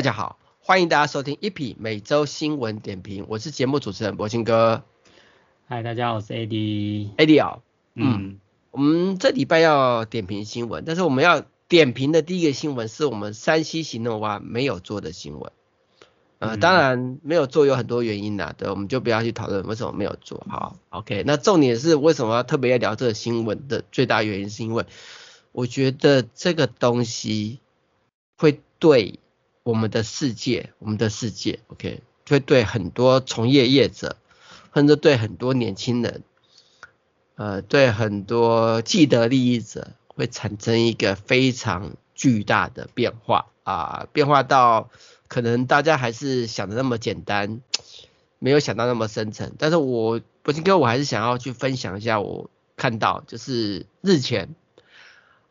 [0.00, 4.82] 哎，大家好，欢迎大家收听一匹每周新闻点评，我是节目主持人柏青哥。
[5.68, 7.14] 嗨，大家好，我是 AD。
[7.16, 7.58] AD 啊，
[7.96, 8.38] 嗯，
[8.70, 15.52] 我们这礼拜要点评新闻，但是我们要点评的第一个新闻是我们山西行动蛙没有做的新闻。
[16.38, 20.46] 呃，当然没有做有很多原因啦，对，我们就不要去讨论为什么没有做。
[20.48, 24.86] 好，OK，那重点是为什么要特别要聊这个新闻的最大原因，是因为
[25.52, 27.60] 我觉得这个东西
[28.38, 29.18] 会对。
[29.62, 34.16] 我们的世界，我们的世界，OK，会对很多从业业者，
[34.74, 36.22] 甚至对很多年轻人，
[37.36, 44.90] 呃，对很多既得利益者，会产生一个非常巨大的变化啊、变化到
[45.28, 47.60] 可能大家还是想的那么简单，
[48.38, 49.52] 没有想到那么深层。
[49.58, 54.54] 但是我柏青哥，我还是想要去分享一下我看到，就是日前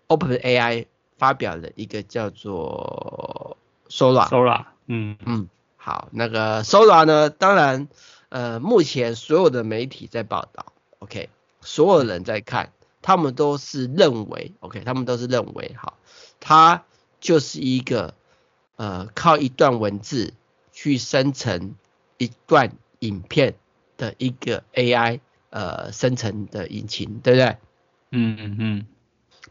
[0.07, 0.87] OpenAI
[1.17, 3.57] 发表了一个叫做
[3.89, 7.87] Sora，Sora，嗯嗯，好，那个 Sora 呢，当然，
[8.29, 11.29] 呃，目前所有的媒体在报道，OK，
[11.61, 15.97] 所有人在看，他们都是认为，OK，他们都是认为，好，
[16.39, 16.83] 它
[17.19, 18.13] 就是一个，
[18.75, 20.33] 呃，靠一段文字
[20.71, 21.75] 去生成
[22.17, 23.55] 一段影片
[23.97, 27.57] 的一个 AI，呃，生成的引擎，对不对？
[28.11, 28.85] 嗯嗯嗯，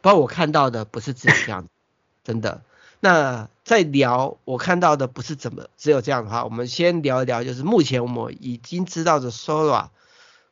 [0.01, 1.67] 不过我看到的不是这样，
[2.23, 2.63] 真的。
[3.01, 9.89] 那在聊我看到的不是怎么只有这样的话，我们先聊一聊，就是目前我们已经知道的 Sora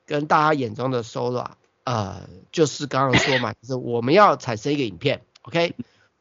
[0.06, 1.52] 跟大家眼中的 Sora，
[1.84, 5.74] 呃，就是刚刚说嘛， 就是我们要产生一个影片，OK，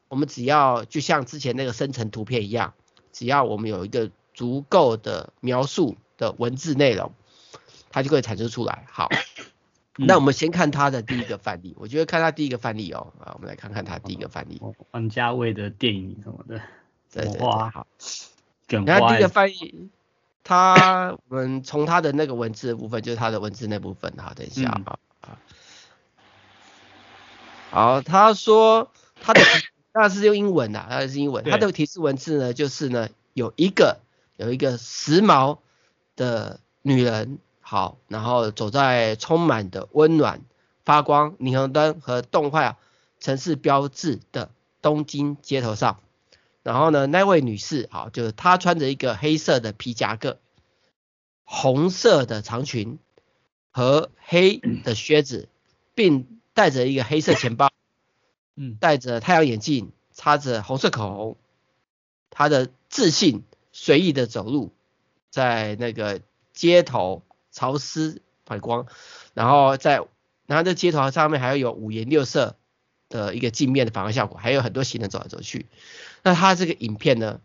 [0.08, 2.74] 我们只要就像之前那个生成图片一样，
[3.12, 7.12] 只要我们有一个足够的描述的文字内容，
[7.90, 8.84] 它就可以产生出来。
[8.90, 9.08] 好。
[9.98, 14.60] 那我们先看他的第一个范例，我觉得看他第一个范例哦，啊，我们来看看他第一个范例。
[14.90, 16.60] 王家卫的电影什么的，
[17.12, 17.86] 对对对，好。
[18.84, 19.88] 然后第一个翻译，
[20.44, 24.98] 他我们从他的那个文字的部分，就是他的文字那部分，好，等一下啊。
[25.22, 25.36] 嗯、
[27.70, 28.92] 好，他说
[29.22, 29.40] 他的
[29.94, 34.00] 那是用英文的，那是英文，他的提示文字呢，就是呢有一个
[34.36, 35.58] 有一个时髦
[36.16, 37.38] 的女人。
[37.68, 40.42] 好，然后走在充满的温暖、
[40.84, 42.78] 发光霓虹灯和动画
[43.18, 45.98] 城市标志的东京街头上。
[46.62, 50.38] 然后呢，那位女士，好，就是她穿着一个黑色的皮夹克、
[51.42, 53.00] 红色的长裙
[53.72, 55.48] 和黑的靴子，
[55.96, 57.72] 并带着一个黑色钱包，
[58.54, 61.36] 嗯，戴着太阳眼镜，擦着红色口红，
[62.30, 64.72] 她的自信随意的走路
[65.30, 66.20] 在那个
[66.52, 67.24] 街头。
[67.56, 68.86] 潮湿反光，
[69.32, 70.02] 然后在
[70.46, 72.56] 然后这街头上面还要有五颜六色
[73.08, 75.64] 的一个镜面的反光效果，还有很多行人走来走去。
[76.22, 77.40] 那它这个影片呢，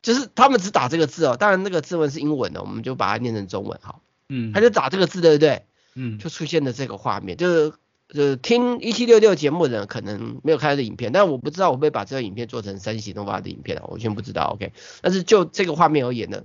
[0.00, 4.00] 就是他们只打这个字哦，当然那个字文是英文的，我们就把它念成中文哈。
[4.28, 5.64] 嗯，他就打这个字，对不对？
[5.94, 7.72] 嗯，就出现了这个画面，就是
[8.08, 14.72] 就是听一七六六节目的人可能没有看到这影片，但我不知道我会把这个影片做成 3C 行动画的影片了，我全不知道，OK。
[15.02, 16.44] 但是就这个画面而言呢。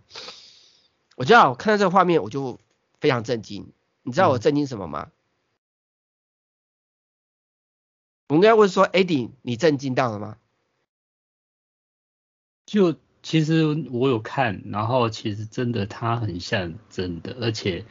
[1.24, 2.60] 我知道，我看到这个画面，我就
[3.00, 3.72] 非常震惊。
[4.02, 5.10] 你知道我震惊什么吗？
[8.28, 10.36] 嗯、我应该问说，Eddie，你震惊到了吗？
[12.66, 17.86] 就其实我有看，然后其实真的它很像真的，而且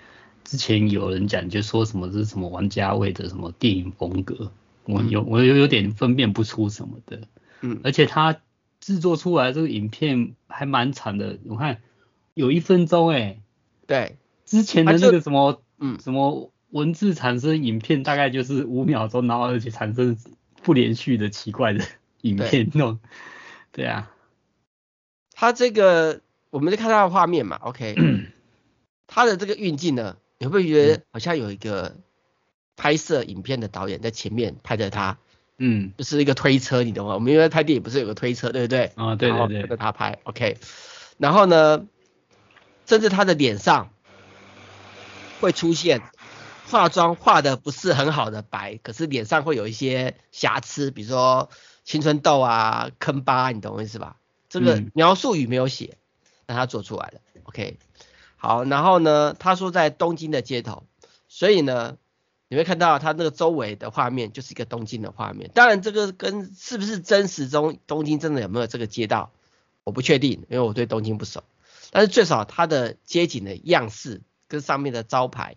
[0.45, 4.53] 之前有人讲就说什么这是什么王家卫的什么电影风格，
[4.85, 7.23] 我有我有有点分辨不出什么的。
[7.63, 8.43] 嗯，而且它
[8.79, 11.81] 制作出来这个影片还蛮长的，我看。
[12.35, 13.43] 有一分钟哎、欸，
[13.87, 20.17] 对，之前的那个什么，嗯，什么文字产生影片大概就是五秒钟，然后而且产生
[20.63, 21.85] 不连续的奇怪的
[22.23, 22.99] 影片那种，
[23.71, 24.11] 对，啊，
[25.35, 27.95] 他这个我们就看他的画面嘛，OK，
[29.07, 31.97] 他的这个运镜呢，你会不会觉得好像有一个
[32.77, 35.19] 拍摄影片的导演在前面拍着他，
[35.59, 37.15] 嗯，就是一个推车，你懂吗？
[37.15, 38.93] 我们因为拍电影不是有个推车，对不对？
[38.95, 40.57] 啊，对对对，跟着他拍，OK，
[41.19, 41.87] 然后呢？
[42.87, 43.91] 甚至他的脸上
[45.41, 46.03] 会出现
[46.69, 51.51] 化妆化的不是很好的白，可是脸上会有一些瑕疵，比如说
[51.85, 54.17] 青春痘啊、坑疤，你懂我意思吧？
[54.49, 55.97] 这个描述语没有写，
[56.47, 57.21] 但他做出来了。
[57.45, 57.79] OK，
[58.37, 60.85] 好，然后呢，他说在东京的街头，
[61.29, 61.97] 所以呢，
[62.49, 65.51] 你会看到他那个周围的画面就是一个东京的画面。
[65.55, 69.31] 当然，这个跟是不是真实中东京真的有没有这个街道，
[69.85, 71.43] 我不确定，因为我对东京不熟。
[71.95, 75.57] 但是最少它的街景的样式跟上面的招牌，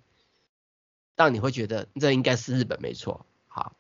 [1.16, 3.26] 让你会觉得这应该是日本没错。
[3.48, 3.78] 好，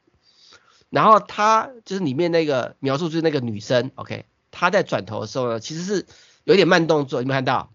[0.89, 6.05] 然后它就是里面那个描述就是那个女生，OK，她在转头的时候呢，其实是
[6.45, 7.73] 有点慢动作，你没看到？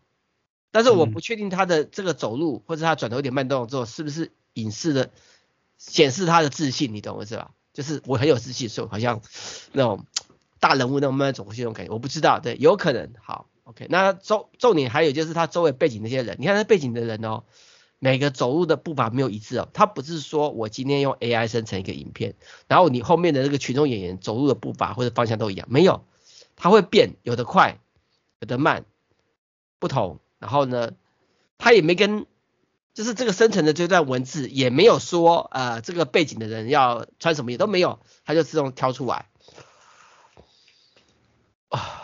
[0.70, 5.10] 但是我不确定她的这个走路或者她转头有点慢动作，是不是影视的
[5.76, 6.94] 显示她的自信？
[6.94, 7.50] 你懂我意思吧？
[7.74, 9.20] 就是我很有自信，所以好像
[9.72, 10.06] 那种
[10.58, 13.12] 大人物那种慢慢走过去那种感觉，我不知道，对，有可能。
[13.22, 17.44] 好，OK，那重重点还有就是他周围背景那些人，你看他背景的人哦，
[18.00, 22.34] 每个走路的步伐没有一致哦，他不是说我今天用 AI 生成一个影片，
[22.66, 26.04] 然后你后面的那个群众演员走路的步伐或者方向都一样，没有，
[26.56, 27.78] 他会变，有的快，
[28.40, 28.84] 有的慢，
[29.78, 30.18] 不同。
[30.40, 30.92] 然后呢，
[31.58, 32.26] 他也没跟，
[32.94, 39.26] 就是这个生成的这段文字也没有说，呃，这个背景的人要穿什么也都没有，他就自动挑出来。
[41.68, 41.99] 啊，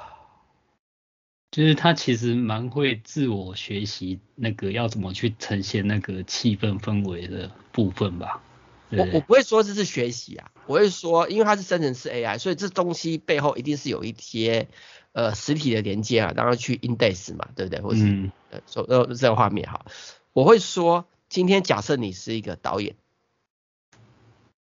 [1.57, 8.43] 就是他其实蛮会自我学习那个要怎么去呈现那个气氛氛围的部分吧。
[8.91, 14.69] 我我不会说这是学习啊，我会说，因为它是生成式 AI，所以这东西背后一定是有一些。
[15.13, 17.81] 呃，实体的连接啊，然后去 index 嘛，对不对？
[17.81, 19.87] 或是、嗯、呃，说呃这个画面哈，
[20.35, 22.97] 我会说，今天假设你是一个导演，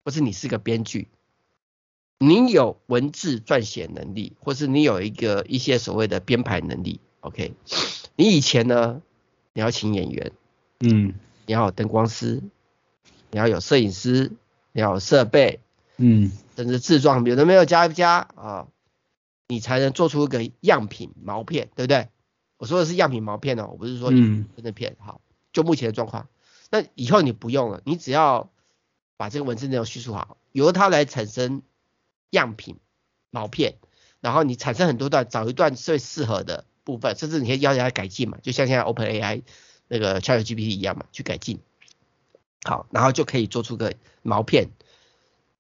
[0.06, 1.10] 或是你是个编剧，
[2.20, 7.54] 你有文字撰写能力，或是你有一个一些所谓的编排能力，OK？
[8.16, 9.02] 你以前呢，
[9.54, 10.32] 你要请演员，
[10.80, 11.14] 嗯，
[11.46, 12.42] 你要有灯光师，
[13.32, 14.32] 你要有摄影师，
[14.72, 15.60] 你要有设备，
[15.98, 18.68] 嗯，甚至制装，有的没有加一加啊。
[19.50, 22.10] 你才能做出一个样品毛片，对不对？
[22.58, 24.98] 我说的是样品毛片哦，我不是说真的片。
[25.00, 25.22] 好，
[25.54, 26.28] 就目前的状况，
[26.70, 28.52] 那以后你不用了，你只要
[29.16, 31.62] 把这个文字内容叙述好，由它来产生
[32.30, 32.78] 样品
[33.30, 33.76] 毛片，
[34.22, 39.44] 然后你产生很多段，找一段最适合的部分，甚至你可以要求它改进嘛，就像现在 OpenAI
[39.88, 41.60] 那个 ChatGPT 一样嘛，去改进。
[42.64, 44.70] 好，然后就可以做出个毛片。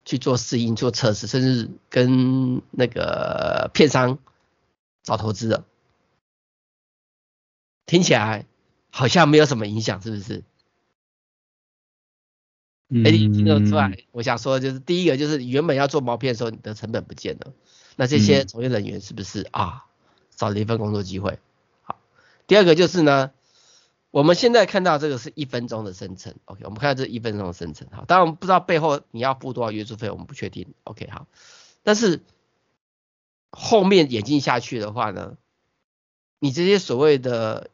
[0.09, 4.19] 去做试音、做测试，甚至跟那个片商
[5.03, 5.65] 找投资的，
[7.85, 8.45] 听起来
[8.89, 10.45] 好像没有什么影响，是不是？
[12.89, 13.97] 嗯，哎，听得出来。
[14.11, 17.53] 我想说的就是，第一个就是原本要做毛片的时候，你的成本不见了，
[17.95, 19.85] 那这些从业人员是不是啊
[20.35, 21.39] 少了一份工作机会？
[21.83, 21.99] 好，
[22.47, 23.31] 第二个就是呢。
[24.09, 31.27] 我们现在看到这个是一分钟的生成，OK，我们看到这一分钟的生成，好，当然我们不知道背后你要付多少约束费，我们不确定，OK，好，
[31.83, 32.21] 但是
[33.51, 35.35] 后面演进下去的话呢，
[36.39, 37.69] 你这些所谓的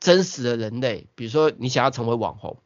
[0.00, 2.62] 真实的人类，比如说你想要成为网红，好，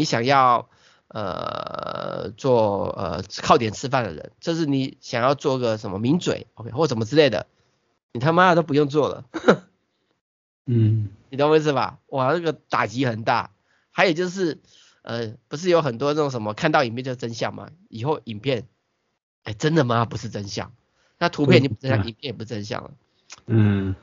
[0.00, 0.70] 你想要
[1.08, 7.46] 呃做呃靠点吃饭的人，这是你想要做个什么名嘴，OK，或什么之类的，
[8.14, 9.26] 你他妈的都不用做了。
[10.64, 11.98] 嗯，你懂我意思吧？
[12.06, 13.50] 哇，那个打击很大。
[13.90, 14.62] 还有就是，
[15.02, 17.68] 呃，不是有很多那种什么看到影片就是真相吗？
[17.90, 18.66] 以后影片，
[19.42, 20.06] 哎，真的吗？
[20.06, 20.72] 不是真相。
[21.18, 22.90] 那图片就不真相，影片也不真相了。
[23.44, 23.94] 嗯，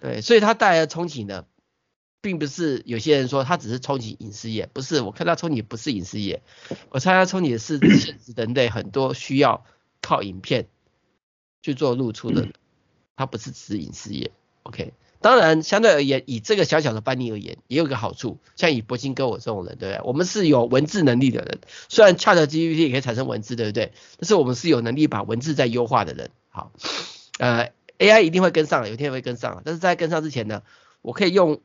[0.00, 1.46] 对，所以它带来的冲击呢，
[2.26, 5.00] 并不是有些人说他只是冲击影视业，不是。
[5.00, 6.42] 我看它冲击不是影视业，
[6.90, 9.64] 我猜它冲击的是现实人类很多需要
[10.02, 10.66] 靠影片
[11.62, 12.48] 去做露出的，
[13.14, 14.32] 它不是只是影视业。
[14.64, 14.92] OK。
[15.20, 18.38] 当然，相对而言，以这个小小的班尼而言，也有个好处。
[18.56, 20.00] 像以博金哥我这种人，对不对？
[20.04, 23.92] 我们是有文字能力的人，虽然 ChatGPT 也可以产生文字，对不对？
[24.18, 26.30] 但是我们是有能力把文字再优化的人。
[26.50, 26.70] 好，
[27.38, 29.62] 呃，AI 一定会跟上，有一天会跟上。
[29.64, 30.62] 但是在跟上之前呢，
[31.00, 31.60] 我可以用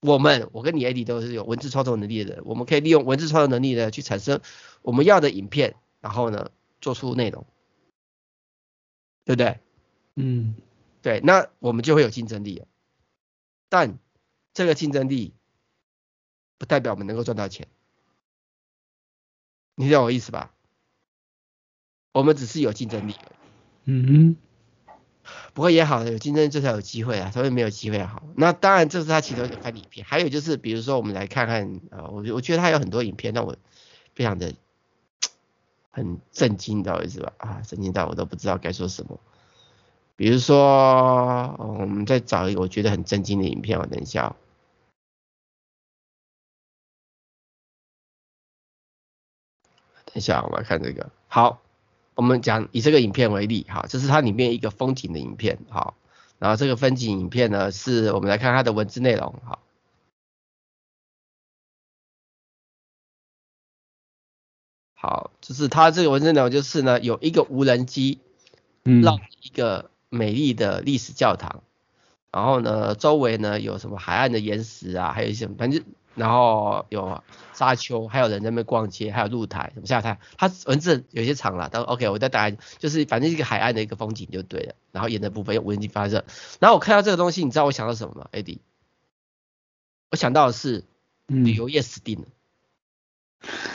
[0.00, 4.40] 我们，我跟你 AD 都是有文字创作能力的人，我们可以利用文字创作能力呢，去产生
[4.82, 6.50] 我们要的影片，然后呢，
[6.80, 7.46] 做出内容，
[9.24, 9.60] 对不对？
[10.14, 10.54] 嗯。
[11.02, 12.66] 对，那我们就会有竞争力了。
[13.68, 13.98] 但
[14.54, 15.34] 这个竞争力
[16.58, 17.68] 不代表我们能够赚到钱，
[19.76, 20.52] 你懂我意思吧？
[22.12, 23.14] 我们只是有竞争力。
[23.84, 24.45] 嗯哼。
[25.54, 28.22] 不过也好，有竞争力就才有机会啊，所以没有机会好。
[28.36, 33.56] 那当然这是他其中一个看影片，还有就是比如说我们来看看啊，我我觉得他有很多影片让我
[34.14, 34.54] 非常的
[35.90, 37.32] 很震惊，你知道吧？
[37.38, 39.18] 啊，震惊到我都不知道该说什么。
[40.18, 44.34] 比如说，我们再找一个我觉得很震惊的影片，我等一下。
[50.06, 51.10] 等一下，我们来看这个。
[51.28, 51.60] 好，
[52.16, 55.94] 我们讲以这个影片为例，哈，这是它里面一个风景的影片，好。
[56.40, 59.60] 然后这个风景影片呢，是我们来看它的文字内容，哈。
[64.94, 68.18] 好，就是它这个文字内容就是呢，有一个无人机
[68.82, 69.92] 绕一个。
[70.08, 71.64] 美丽的历史教堂，
[72.30, 75.82] 然后呢，周围呢有什么海岸的岩石啊，还有一些，反正
[76.16, 86.24] 然后有沙丘，还有人在那边逛街，还有露台什么下台，它文字有些长了，但 OK，我再打就是反正一个海岸的一个风景就对了，然后演的部分用无人机发射，
[86.58, 88.58] 然后我看到这个东西，你知道我想到什么吗？AD，
[90.10, 90.84] 我想到的是
[91.26, 92.26] 旅游业死定了，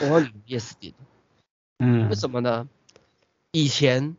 [0.00, 1.06] 我、嗯、旅游业死定了，
[1.78, 2.68] 嗯，为什么呢？
[3.52, 4.16] 以前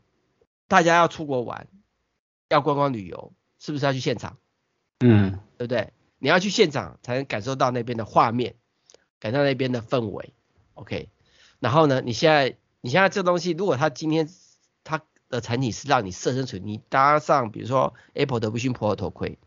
[0.69, 1.67] 大家要出国玩，
[2.49, 4.37] 要观光旅游，是不是要去现场？
[4.99, 5.91] 嗯，对不对？
[6.23, 8.55] 你要去现场才能感受到那边的画面，
[9.19, 10.31] 感受到那边的氛围
[10.73, 11.09] ，OK。
[11.59, 14.29] 然后呢，你现在你现在这东西，如果它今天
[14.85, 19.37] 它的产品是让你设身处地，你搭上比如说 Apple 的 Vision Pro 头盔，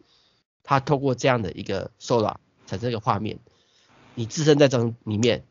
[0.63, 2.35] 它透过这样的一个 Solar
[2.67, 3.39] 产生一个画面，
[4.15, 5.45] 你置身在这里面，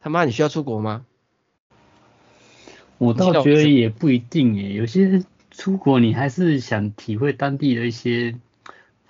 [0.00, 1.06] 他妈你需要出国吗？
[2.98, 8.34] 我倒觉得也不一定耶，有些出国你还是想体会当地的一些。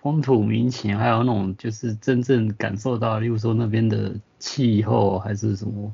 [0.06, 5.92] 风土民情，还有那种就是真正感受到，例如说那边的气候，还是什么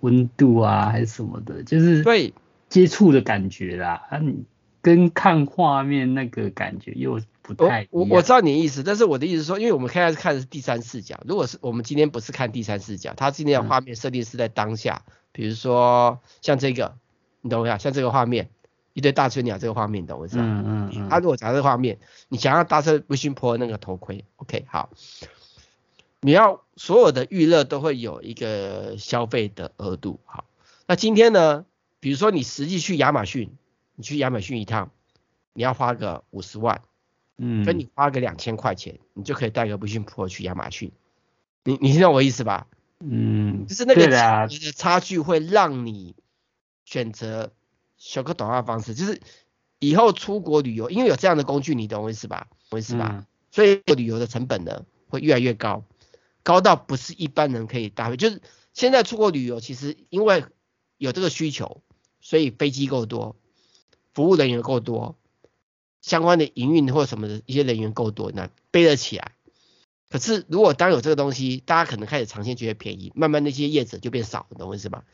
[0.00, 2.34] 温度啊，还是什么的，就是对
[2.68, 4.02] 接触的感觉啦。
[4.10, 4.42] 啊，你
[4.82, 7.88] 跟看画面那个感觉又不太一样。
[7.92, 16.96] 我我知道你的意思，但是我的意思是说，因为我们现在是看的是第三视角，如果是我们今天不是看第三视角，它今天的画面设定是在当下，嗯、比如说像这个，
[17.42, 17.78] 你懂我意思？
[17.78, 18.48] 像这个画面。
[18.96, 20.44] 一堆大春鸟这个画面，你懂我意思吗？
[20.44, 21.08] 嗯嗯嗯。
[21.10, 21.98] 他、啊、如果讲这个画面，
[22.30, 24.88] 你想要搭车 Vision Pro 那个头盔，OK，好。
[26.20, 30.46] 你要所有的娱乐都会有一个消费的额度，好。
[30.86, 31.66] 那今天呢，
[32.00, 33.50] 比如说你实际去亚马逊，
[33.96, 34.90] 你去亚马逊一趟，
[35.52, 36.80] 你要花个五十万，
[37.36, 40.90] 嗯，跟你花个两千块钱，你就可以带个 Vision Pro 去亚马逊。
[41.64, 42.66] 你你听懂我意思吧？
[43.00, 46.16] 嗯，就是那个差差距会让你
[46.86, 47.52] 选择。
[47.96, 49.20] 小个短话方式，就是
[49.78, 52.48] 以后出国旅游，因为有这样的工具，你懂我意思吧？
[52.70, 53.10] 我意思吧？
[53.12, 55.84] 嗯、所以旅游的成本呢会越来越高，
[56.42, 58.16] 高到不是一般人可以搭配。
[58.16, 60.44] 就是现在出国旅游，其实因为
[60.98, 61.82] 有这个需求，
[62.20, 63.36] 所以飞机够多，
[64.12, 65.16] 服务人员够多，
[66.02, 69.32] 相关的营运或什么的一些人员够多，那背得起来。
[70.08, 75.04] 可是如果当有这个东西，大家可能开始尝鲜觉得便宜，慢慢那些业者就变少，懂我意思吧？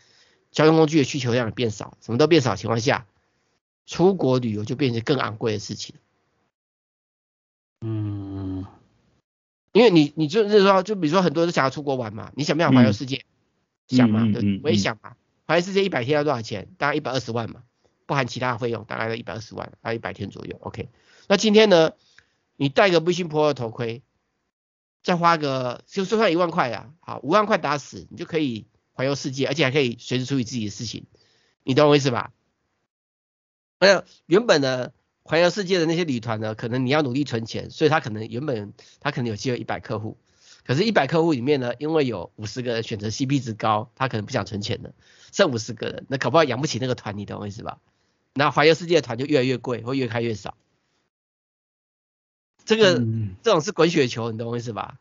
[0.52, 3.06] 交通工具的需求量变少，什么都变少的情况下，
[3.86, 5.96] 出国旅游就变成更昂贵的事情。
[7.80, 8.64] 嗯，
[9.72, 13.24] 因为你你就是说，就比如说很多人都想要出国玩嘛，你想不想环游世界？
[13.88, 15.16] 嗯、想嘛，对，我也想嘛。
[15.46, 16.68] 环游世界一百天要多少钱？
[16.78, 17.62] 大概一百二十万嘛，
[18.06, 20.58] 不含其他的费用，大概要一百二十万，大概一百天左右。
[20.60, 20.90] OK，
[21.28, 21.92] 那今天呢，
[22.56, 24.02] 你戴个 Vision Pro 的头盔，
[25.02, 28.66] 再花个就算一万块呀，好，五万块打死，你就可以。
[28.92, 31.06] 环游世界，而且还可以随时处理自己的事情，
[31.64, 32.32] 你懂我意思吧？
[33.78, 40.16] 那原本呢，环游世界的那些旅团呢，可能你要努力存钱，所以他可能原本他可能有机会一百客户，
[40.64, 44.94] 可是，一百客户里面呢，因为有五十个人选择 CP 值高，他可能不想存钱了，
[45.32, 47.80] 剩五十个人，那搞不好养不起那个团，你懂我意思吧？
[48.34, 50.56] 那环游世界的团就越来越贵，会越开越少。
[52.64, 55.00] 这个、嗯、这种是滚雪球，你懂我意思吧？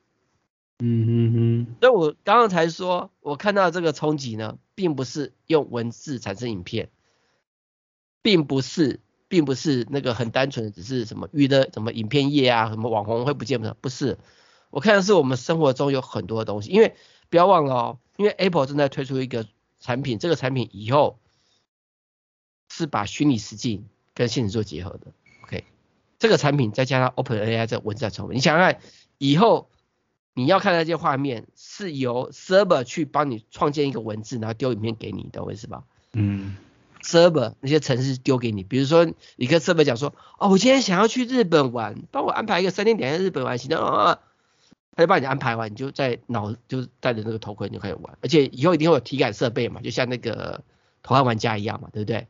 [0.84, 6.90] 嗯哼哼，所以我刚刚才说，我看到这个冲击呢，并不是用文字产生影片，
[8.24, 14.18] 并不是，并不是那个很单纯的，只是什么娱乐，什么影片业啊，什么网红会不见的，不是。
[14.72, 16.96] 我看的是我们生活中有很多的东西，因为
[17.30, 19.46] 不要忘了哦，因为 Apple 正在推出一个
[19.80, 21.20] 产品，这个产品以后
[22.72, 25.14] 是把虚拟实境跟现实做结合的。
[25.44, 25.64] OK，
[26.18, 28.82] 这个产品再加上 OpenAI 这文字的成本，你想想看
[29.20, 29.70] 以后。
[30.34, 35.84] 你要看那些画面，是由 server 去帮你创建一个文字，然后丢影片给你，懂我意思吧？
[36.14, 36.56] 嗯
[37.02, 44.20] ，server 那些程式丢给你，比如说你跟 server 讲说，哦，我今天想要去日本玩，帮我安排一个三天两夜日本玩行程啊，
[44.96, 50.64] 他就帮你安排完，你就在脑就是戴着那个头盔你就可以玩，而且以后一定会有体感设备嘛，就像那个
[51.04, 52.28] 头号玩家一样嘛，对不对？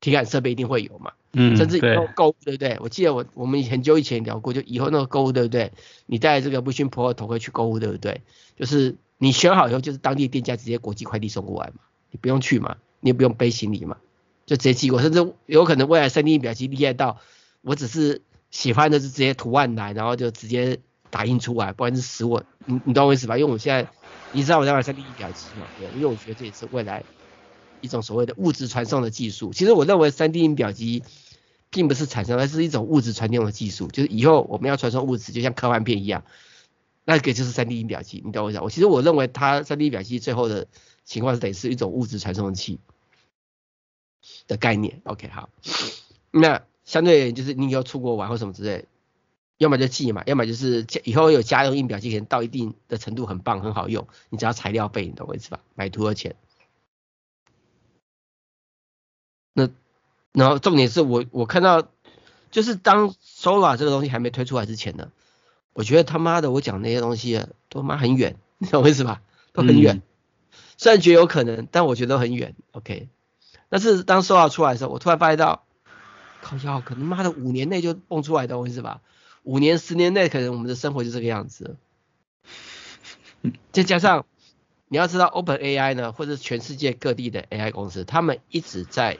[0.00, 1.12] 体感设备一定会有嘛。
[1.32, 2.76] 嗯，甚至以后购物对不对？
[2.80, 5.72] 我记得我我们很久以前聊过，就以后那个购物对不对？
[6.06, 8.22] 你带这个 Vision Pro 头盔去购物对不对？
[8.56, 13.98] 就是你选好以后，就是当地店家直接国际快递送过来嘛，你不用去嘛，你也不用背行李嘛，
[14.46, 15.00] 就直接寄过。
[15.00, 17.20] 甚至有可能未来 3D 印表机厉害到，
[17.62, 23.38] 我只是喜欢的是直接图案来，然后就直接打印出来，不管是实物，你你懂我意思吧？
[23.38, 23.88] 因为我现在
[24.32, 27.04] 你知道我在玩 3D 印表机嘛，对，因为我觉得这也是未来。
[27.80, 31.02] 一种所谓的物质传送的技术，其实我认为三 D 印表机
[31.70, 33.88] 并不是产生，而是一种物质传送的技术。
[33.88, 36.24] 就是以后我们要传送物质，就像科幻片一样，
[37.04, 38.22] 那个就是三 D 印表机。
[38.24, 38.60] 你懂我意思？
[38.60, 40.66] 我其实我认为它三 D 印表机最后的
[41.04, 42.78] 情况是得是一种物质传送器
[44.46, 45.00] 的概念。
[45.04, 45.48] OK，好，
[46.30, 48.84] 那相对就是你以后出国玩或什么之类，
[49.58, 55.60] 要么就寄嘛，要么就是以后有家用印表机，可能到一定的程度很棒很好用，你只要材料费，你懂我意思吧？
[55.74, 56.34] 买图的钱。
[60.32, 61.88] 然后重点是我我看到，
[62.50, 65.10] 就是当 Sora 这个东西还没推出来之前呢，
[65.72, 69.22] 我觉得他妈的我讲那些东西都妈很远，你懂我意思吧？
[69.52, 69.96] 都很远。
[69.96, 70.02] 嗯、
[70.76, 72.54] 虽然觉得有可能，但我觉得很远。
[72.72, 73.08] OK，
[73.68, 75.64] 但是当 Sora 出来的时候，我突然发现到，
[76.40, 79.00] 靠腰，可能妈的五年内就蹦出来的东西是吧？
[79.42, 81.76] 五年、十年内，可能我们的生活就这个样子。
[83.72, 84.26] 再加上
[84.86, 89.18] 你要知道，OpenAI 呢，或者全世界各地的 AI 公司，他们一直在，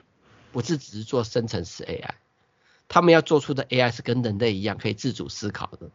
[0.53, 2.11] 不是只是做生成式 AI，
[2.89, 5.91] 他们要做出的 AI 是跟人类一样可以自主思考的。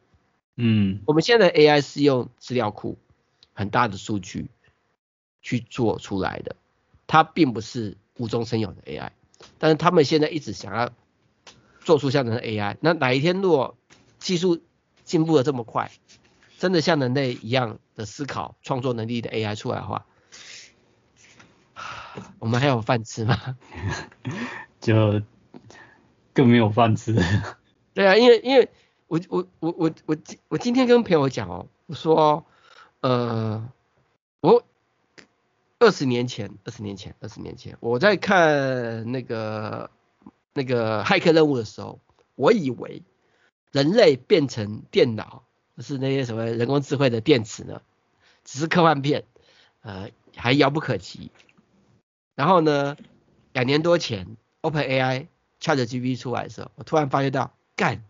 [0.55, 2.97] 嗯，我们现在的 AI 是用资料库
[3.53, 4.49] 很大的数据
[5.41, 6.55] 去做出来的，
[7.07, 9.11] 它并不是无中生有的 AI，
[9.59, 10.91] 但是他们现在一直想要
[11.81, 13.77] 做出像人的 AI，那哪一天如果
[14.17, 14.61] 技术
[15.03, 15.91] 进步的这么快，
[16.57, 20.05] 真的像人类一样的思考、创作能力的 AI 出来的话，
[22.39, 23.57] 我们还有饭吃吗？
[24.81, 25.21] 就
[26.33, 27.15] 更没有饭吃。
[27.93, 28.69] 对啊，因为因为
[29.07, 30.17] 我我我我我
[30.49, 32.45] 我今天跟朋友讲哦，我说
[33.01, 33.69] 呃
[34.41, 34.63] 我
[35.79, 39.89] 二十年前二十年前二十年前我在看那个
[40.53, 41.99] 那个骇客任务的时候，
[42.35, 43.03] 我以为。
[43.71, 45.43] 人类变成电脑，
[45.75, 47.81] 就是那些什么人工智慧的电池呢？
[48.45, 49.25] 只是科幻片，
[49.81, 51.29] 呃，还遥不可及。
[52.35, 52.97] 然后呢，
[53.53, 55.27] 两年多前，OpenAI
[55.59, 58.03] ChatGPT 出来的时候，我突然发觉到，干，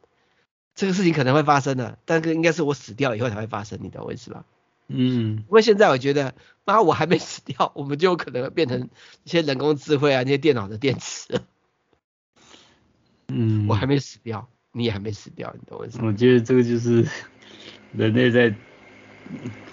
[0.76, 4.44] 这个事情可能会发生的，但是应该是我死掉以后才会发生，你懂我意思吧？
[4.88, 5.38] 嗯。
[5.38, 6.36] 因为现在我觉得，
[6.66, 8.90] 妈，我还没死掉， 我们就有可能会变成
[9.24, 11.42] 一些人工智慧啊，那些电脑的电池。
[13.28, 13.68] 嗯。
[13.70, 14.50] 我还没死掉。
[14.78, 16.08] 你也还没死掉，你懂我意思吗？
[16.08, 17.08] 我觉得这个就是
[17.94, 18.54] 人类在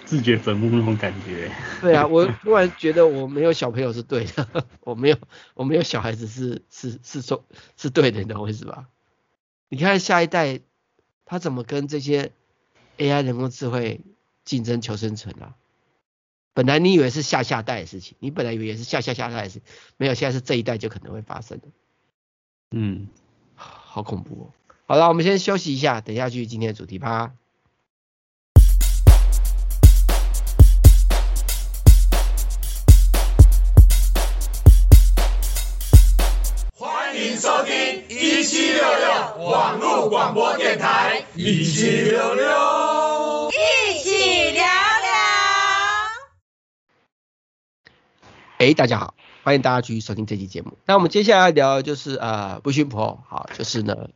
[0.05, 1.51] 自掘坟墓那种感觉。
[1.81, 5.17] 对啊，我突然觉得我没有小朋友是对的， 我没有
[5.53, 7.43] 我没有小孩子是是是说
[7.77, 8.87] 是对的，你懂我意思吧？
[9.69, 10.59] 你看下一代
[11.25, 12.31] 他怎么跟这些
[12.97, 14.01] AI 人工智慧
[14.45, 15.55] 竞争求生存啊？
[16.53, 19.61] 本来你以为是下下代的事情，你本来以为是下下下代的事情，
[19.97, 21.67] 没有，现在是这一代就可能会发生的。
[22.71, 23.07] 嗯，
[23.55, 24.45] 好恐怖哦。
[24.85, 27.33] 好了，我们先休息一下，等一下继续今天的主题吧。
[40.09, 44.67] 广播电台，一起聊聊，一起聊聊。
[48.57, 50.77] 哎，大家好，欢迎大家继续收听这期节目。
[50.85, 54.09] 那我们接下来聊的就是呃，Vision Pro，好，就是呢。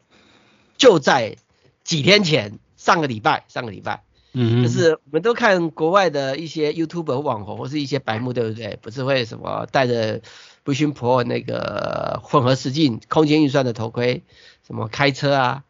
[0.77, 1.37] 就在
[1.83, 8.77] 几天前，上个礼拜，上个礼拜，嗯，就是我们都看国外的一些 YouTuber 网红或是一些白目，对不对？
[8.81, 10.21] 不是会什么戴着
[10.65, 14.23] Vision Pro 那个混合实境空间运算的头盔，
[14.67, 15.63] 什么开车啊、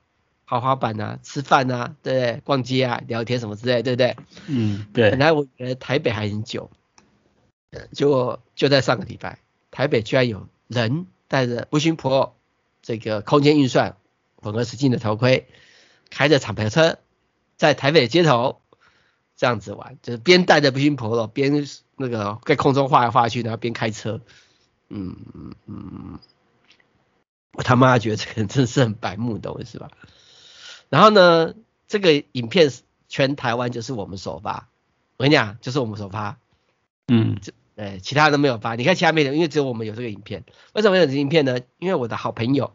[0.47, 2.41] 滑滑板啊、吃饭啊，对不对？
[2.43, 4.15] 逛街啊、聊天什么之类，对不对？
[4.47, 5.12] 嗯，对。
[5.12, 6.71] 本来我觉得台北还很久，
[7.91, 12.31] 结果就在上个礼拜，台北居然有人戴着 Vision Pro
[12.81, 13.95] 这个空间运算。
[14.39, 15.47] 混合实境的头盔，
[16.12, 16.99] 开着敞篷车，
[17.57, 18.62] 在台北街头
[19.36, 24.21] 这样子玩，就是边带着 Vision Pro，边那个在空中画来画去，然后边开车。
[24.89, 26.19] 嗯嗯嗯，
[27.53, 29.89] 我他妈觉得这个人真的是很白目，懂我意思吧？
[30.89, 31.54] 然后呢，
[31.88, 32.71] 这个影片
[33.08, 34.67] 全台湾就是我们首发，
[35.17, 36.38] 我跟你讲，就是我们首发。
[37.08, 37.39] 嗯，
[37.76, 38.76] 呃，其他人都没有发。
[38.76, 40.43] 你看其他没有，因为只有我们有这个影片。
[40.73, 41.60] 为什么有这个影片呢？
[41.80, 42.73] 因为我的好朋友。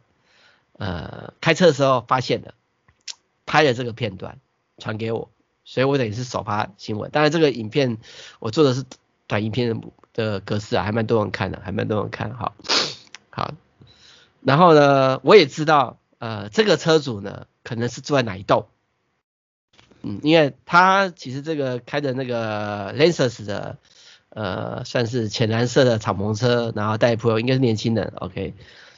[0.79, 2.55] 呃，开车的时候发现了，
[3.47, 4.41] 拍了这个片段
[4.79, 5.31] 传给我，
[5.65, 7.11] 所以我等于是首发新闻。
[7.11, 7.99] 当然，这个影片
[8.41, 8.85] 我做的是
[9.29, 9.81] 短影片
[10.15, 12.35] 的格式啊，还蛮多人看的，还蛮多人看。
[12.35, 12.55] 好，
[13.31, 13.53] 好，
[14.41, 18.67] 然后呢，我也知道，呃，这个车主呢，可能是住在哪一栋，
[20.03, 23.79] 嗯，因为他其实这个开的那个 Lexus 的，
[24.31, 28.55] 呃，算是浅蓝色的敞篷车，然后带朋友应该是年轻人，OK。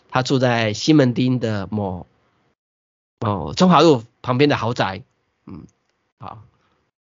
[0.08, 2.06] 他住在西门町的某
[3.18, 5.02] 某中华路旁边的豪宅，
[5.44, 5.66] 嗯，
[6.18, 6.44] 好，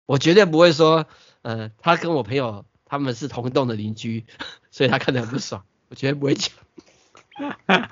[0.05, 1.07] 我绝对不会说，
[1.41, 4.25] 呃，他跟我朋友他们是同一栋的邻居，
[4.69, 6.51] 所以他看得很不爽，我绝对不会讲。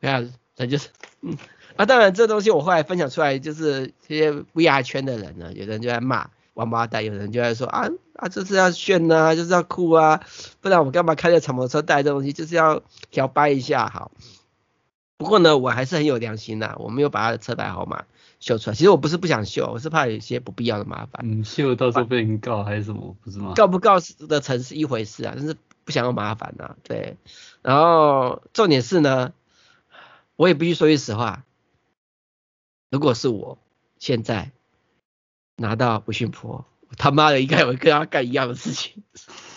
[0.00, 0.88] 你看，那就是，
[1.20, 1.38] 嗯，
[1.76, 6.30] 啊，当然这东西我后来分享出来，就是这些 VR 圈的人呢，有人就在骂。
[6.54, 10.20] 王八蛋，有人就在说啊啊，这是要炫呐、啊，就是要酷啊，
[10.60, 12.80] 不然我干嘛开着敞篷车带这东西，就是要
[13.14, 14.12] 摇摆一下好。
[15.16, 18.04] 不过呢，我还是很有良心呐、啊，我没有把他的车牌号码
[18.38, 18.76] 秀出来。
[18.76, 21.22] 其实我不是不想秀，我是怕有一些不必要的麻烦。
[21.24, 23.54] 嗯，秀到时候被人告还是什么，不是吗？
[23.56, 23.96] 告不告
[24.28, 26.76] 的成是一回事啊，但是不想要麻烦啊。
[26.84, 27.16] 对，
[27.62, 29.32] 然后重点是呢，
[30.36, 31.42] 我也必须说句实话，
[32.94, 33.58] 如果是我
[33.98, 34.52] 现在
[35.56, 39.02] 拿到不逊婆，我他妈的应该也会跟他干一样的事情。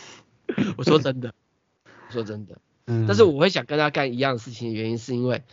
[0.76, 1.36] 我说真的，
[2.08, 2.58] 我说真的。
[2.88, 5.43] 嗯，但是我会想跟他干一样的事情的原因，是因为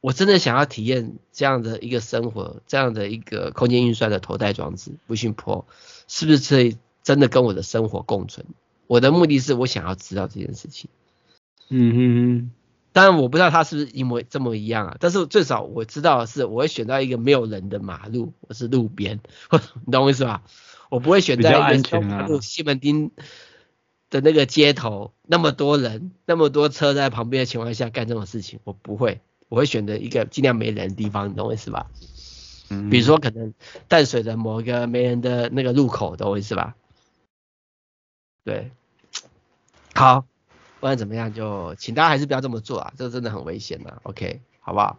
[0.00, 5.64] 我真的想要体验这样的一个生活，这样的一个空间运算的头戴装置，Vision Pro
[6.08, 8.46] 是不是可以真的跟我的生活共存？
[8.88, 10.90] 我的目的是我想要知道这件事情。
[11.68, 12.50] 嗯哼哼，
[12.98, 19.20] 当然我不知道他是不是一模这么一样啊，但是最少我知道的是，我会选到一个没有人的马路，我是路边，
[19.84, 20.42] 你懂我意思吧？
[20.88, 23.12] 我不会选在一个马路西门町。
[24.10, 31.90] 的那个街头那么多人，那么多车在旁边的情况下干这种事情，我不会，我会选择一个尽量没人的地方，你懂我意思吧？
[32.70, 33.52] 嗯，比如说可能
[33.86, 36.74] 淡水的某一个没人的那个路口，懂我意思吧？
[38.44, 38.70] 对，
[39.94, 40.24] 好，
[40.80, 44.98] 不管怎么样，就请大家还是不要这么做啊，这个真的很危险的，OK，好不好？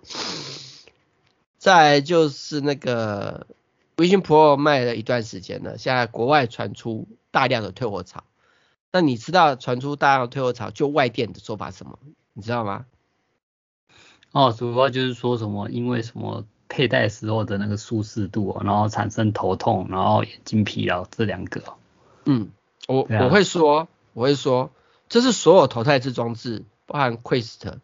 [1.57, 3.47] 再来就是那个
[3.95, 8.23] Vision Pro 卖了一段时间了，现在国外传出大量的退货潮。
[8.91, 11.99] 那你知道传出大量退货潮，就外电的说法什么？
[12.33, 12.85] 你知道吗？
[14.31, 21.61] 哦，主要就是说什么，因为什么佩戴时候的那个舒适度，然后产生头痛，然后眼睛疲劳这两个。
[22.25, 22.49] 嗯，
[22.87, 24.71] 我、啊、我会说，我会说，
[25.09, 27.79] 这是所有头戴式装置，包含 Quest，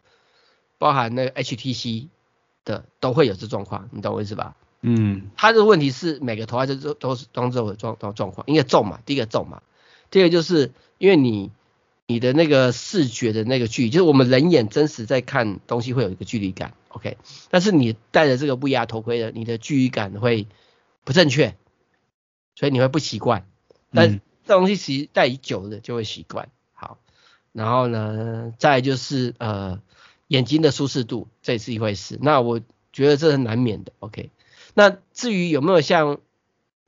[0.78, 2.08] 包含那个 HTC
[2.64, 4.56] 的，都会有这状况，你懂我意思吧？
[4.80, 9.62] 嗯，它的问题是每个头戴式都都是装置有状状状况，因为重嘛，第一个重嘛，
[10.10, 10.72] 第二个就是。
[10.98, 11.50] 因为你
[12.06, 17.18] 你的那个视觉的那个距离，就是我们人眼真实在看东西会有一个距离感，OK？
[17.50, 20.46] 但是你戴着这个 VR 头盔的，你的距离感会
[21.04, 21.54] 不正确，
[22.54, 23.46] 所以你会不习惯。
[23.92, 26.48] 但这东西其实戴久了就会习惯。
[27.56, 29.80] 然后呢，再就是呃
[30.28, 32.18] 眼睛的舒适度，这也是一回事。
[32.20, 32.60] 那我
[32.92, 34.30] 觉得这是难免的，OK？
[34.74, 36.18] 那至于有没有像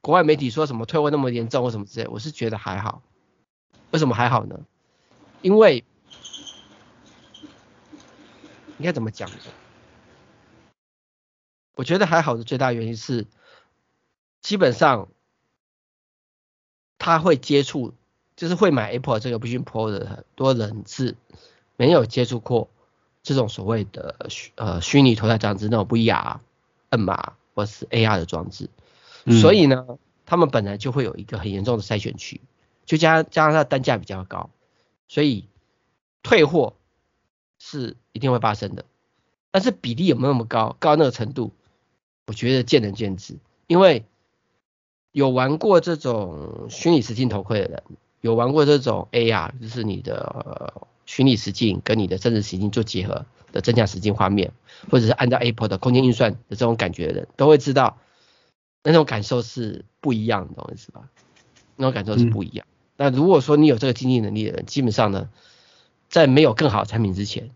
[0.02, 3.02] 国外媒体说什么退货那么严重或什么之类，我是觉得还好。
[3.92, 4.60] 为什么还好呢？
[5.40, 5.84] 因为
[8.76, 9.30] 应该怎么讲？
[11.74, 13.26] 我觉得还好的最大原因是，
[14.42, 15.08] 基本上
[16.98, 17.94] 他会接触，
[18.38, 21.16] 就是会买 Apple 这个 Vision Pro 的很多人是
[21.76, 22.70] 没有接触过
[23.24, 26.38] 这种所谓的虚呃虚拟头戴装置那种 VR、
[26.88, 28.70] MR 或是 AR 的装置，
[29.24, 32.40] 嗯、所以呢，他们本来就会有一个很严重的筛选区。
[32.86, 34.50] 就加加上它的单价比较高，
[35.08, 35.48] 所以
[36.22, 36.76] 退货
[37.58, 38.84] 是一定会发生的。
[39.50, 41.52] 但是比例有没有那么高，高那个程度，
[42.28, 43.36] 我觉得见仁见智。
[43.66, 44.04] 因为
[45.10, 47.82] 有玩过这种虚拟实境头盔的人，
[48.20, 50.74] 有玩过这种 AR，就是你的
[51.06, 54.52] 虚拟实境跟你的真实实境做结合的增强实境画面，
[54.90, 57.98] 或者是按照 Apple 的空间运算的这种感觉的人，都会知道
[58.82, 61.08] 那种感受是不一样的，懂我意思吧？
[61.76, 62.66] 那种感受是不一样。
[62.68, 65.28] 嗯那如果说你有这个经济能力的人，基本上呢，
[66.08, 67.50] 在没有更好的产品之前，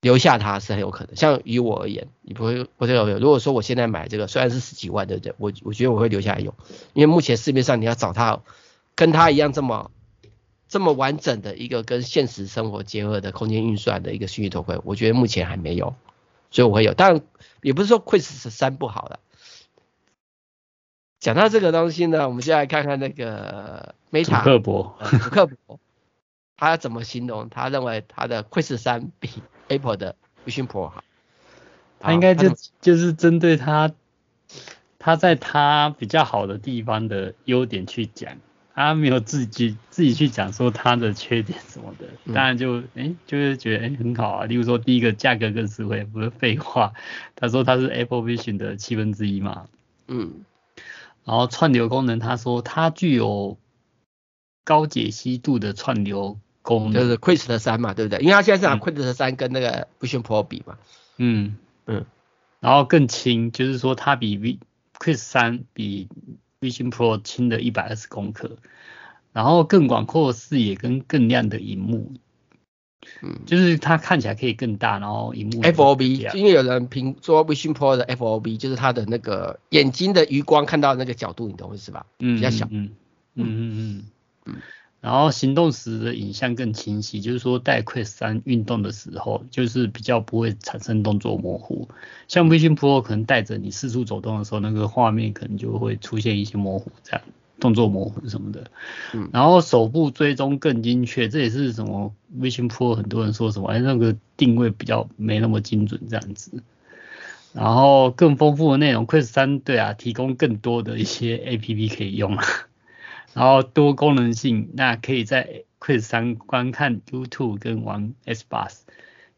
[0.00, 1.14] 留下它是很有可能。
[1.14, 3.18] 像于我而言，你不会不会有。
[3.18, 5.34] 如果说我现在买这个，虽然是十几万，对不对？
[5.36, 6.54] 我我觉得我会留下来用，
[6.94, 8.40] 因为目前市面上你要找它
[8.94, 9.90] 跟它一样这么
[10.68, 15.94] 这么完整的一个跟现实生活结合的空间运算的一个虚拟头盔，我觉得目前还没有，
[16.50, 16.94] 所以我会有。
[16.94, 17.22] 当然
[17.60, 19.20] 也不是说 Quest 三不好了。
[21.20, 25.78] 讲到这个东西呢，我们就来看看那个 Meta 祖克伯，祖克伯，
[26.56, 27.48] 他怎么形容？
[27.48, 29.30] 他认为他的 Quest 3比
[29.68, 31.04] Apple 的 Vision Pro 好。
[32.00, 33.92] 他应该就就是针对他，
[34.98, 38.36] 他在他比较好的地方的优点去讲，
[38.74, 42.06] 他没有自己自己去讲说他的缺点什么的。
[42.32, 44.44] 当然就哎、欸，就是觉得哎、欸、很好啊。
[44.46, 46.92] 例如说第一个价格更实惠，不是废话。
[47.36, 49.66] 他说他是 Apple Vision 的七分之一嘛。
[50.08, 50.44] 嗯。
[51.24, 53.56] 然后串流功能，他说它具有
[54.64, 58.20] 高解析度的串流功能，就是 Quest 三嘛，对不对？
[58.20, 60.78] 因为它现在是拿 Quest 三跟那个 Vision Pro 比嘛。
[61.18, 61.56] 嗯
[61.86, 62.04] 嗯。
[62.58, 64.58] 然后更轻，就是说它比 V
[64.98, 66.08] Quest 3比
[66.62, 68.56] Vision Pro 轻了一百二十公克，
[69.32, 72.12] 然后更广阔的视野跟更亮的荧幕。
[73.20, 82.06] 嗯，就是它看起来可以更大，然后荧幕 FOB，因为有人评说 Vision Pro 的 FOB 就是它的那个眼睛的余光看到那个角度，你懂我意思吧？
[82.20, 82.66] 嗯，比较小。
[82.70, 82.90] 嗯
[83.34, 84.04] 嗯嗯嗯
[84.46, 84.54] 嗯。
[85.02, 91.88] 然后行动时的影像更清晰，就是说带 Quest 三运动的时候，就是比较不会产生动作模糊。
[92.28, 97.20] 像 Vision Pro 可能带着你四处走动的时候，那个画面可能就会出现一些模糊，这样
[97.58, 98.70] 动作模糊什么的。
[99.12, 99.28] 嗯。
[99.32, 106.62] 然后手部追踪更精确，这也是什么 Vision Pro 很多人说什么，哎，那个定位比较没那么精准这样子。
[107.52, 112.44] 然后更丰富的内容，Quest 三对啊，提供更多的一些 APP 可以用啊。
[113.34, 118.80] 然后多功能性，那可以在 Quest 3观看 YouTube 跟玩 Xbox，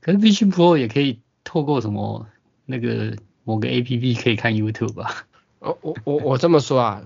[0.01, 2.27] 可是 Vision Pro 也可以透过什么
[2.67, 5.27] 那个某个 APP 可以看 YouTube 吧？
[5.61, 7.03] 我我我我这么说啊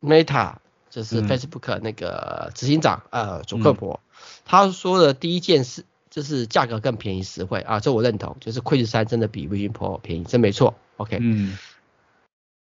[0.00, 0.54] ，Meta
[0.90, 11.56] 就是 Facebook 那个执行长、嗯、呃祖克伯，嗯、他说的第一件事就是价格更便宜实惠啊，这我认同，就是 Quest 3真的比 Vision Pro 便宜，这没错，OK，嗯。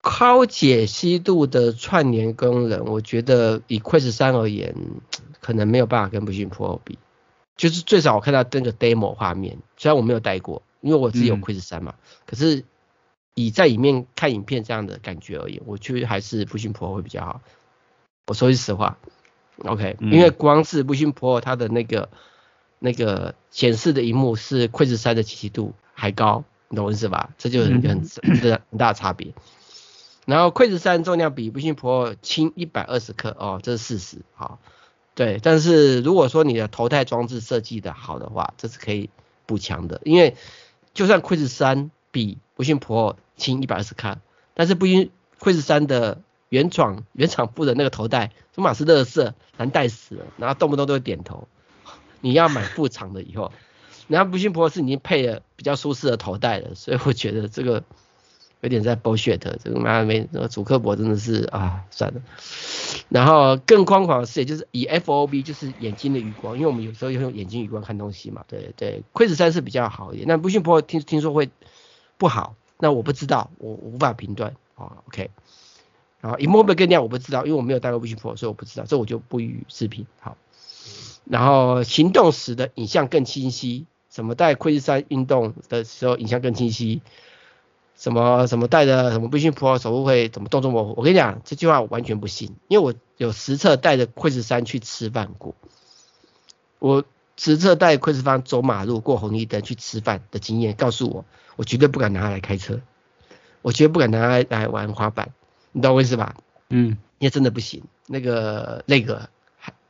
[0.03, 4.75] 高解析度的串联功能，我觉得以 Quest 3而言，
[5.41, 6.99] 可能没有办法跟 Vision Pro 比。
[7.57, 12.65] 就是最少我看到那个 demo 画面，虽然我没有带过，因为我自己有 Quest 3嘛，嗯、可是
[13.35, 17.41] 以在里面看影片这样的感觉而言，我觉得还是 Vision Pro 会比较好。
[18.27, 18.99] 我说句实话
[19.59, 22.09] ，OK，、嗯、因为光是 Vision Pro 它的那个
[22.81, 27.31] 那个显示的荧幕是 Quest 3的解析度还高，你懂我意思吧？
[27.39, 29.33] 这就是一个很、嗯、很大的差别。
[30.25, 34.61] 然后 Quest 3重量比不逊 Pro 轻一百二十克哦，这是事实，好，
[35.17, 39.11] 对，但是如果说你的头戴装置设计的好的话，这是可以
[39.47, 40.37] 补强的，因为
[40.95, 44.19] 就算 Quest 3比不逊 Pro 轻一百二十克，
[44.55, 51.49] 但是不因 Quest 3的原厂原厂附的那个头戴，他妈是乐色，难戴死了，然后动不动都会点头，
[52.21, 53.51] 你要买副厂的以后，
[54.07, 57.83] 然后不逊 Pro 是已经配了比较舒适的头戴了，所以我觉得这个。
[58.63, 62.21] 有点在 bullshit，这个妈没，那个祖克伯真的是啊，算了。
[63.09, 69.03] 然后更宽广的视野就是以 FOB，就是眼睛的余光，因为我们有时候用眼睛余光看东西嘛，对对。
[69.13, 71.51] Quest 3是比较好一点，那 Vision Pro 听听说会
[72.19, 75.03] 不好，那我不知道，我无法评断啊。
[75.09, 75.31] OK，
[76.21, 80.07] 然后萤幕会不会更亮我不知道，因为我没有带过 Vision Pro，所以我不知道，这我就不予置评。
[80.21, 80.37] 好，
[81.25, 87.03] 然后行动时的影像更清晰，什么带 Quest 3运动的时候影像更清晰。
[88.03, 90.95] 什么什么带着什么 Vision Pro 手部会怎么动作模糊？
[90.97, 95.55] 我跟你讲这句话我完全不信，因为我有实测带着 Quest 3去吃饭过，
[96.81, 97.05] 我
[97.37, 102.81] 实测带 Quest 3走马路过红绿灯去吃饭的经验告诉我，我绝对不敢拿它来开车，
[103.63, 105.33] 我绝对不敢拿它来玩滑板，
[105.71, 106.35] 你懂我意思吧？
[106.71, 109.29] 嗯，因为真的不行，那个那个